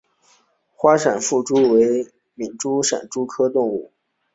[0.73, 2.03] 花闪腹蛛为
[2.35, 3.93] 皿蛛科闪腹蛛属的动物。